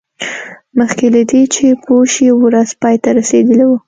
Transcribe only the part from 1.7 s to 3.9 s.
پوه شي ورځ پای ته رسیدلې وه